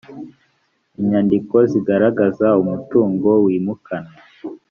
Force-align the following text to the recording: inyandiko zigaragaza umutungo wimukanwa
inyandiko 0.99 1.55
zigaragaza 1.71 2.47
umutungo 2.61 3.29
wimukanwa 3.45 4.13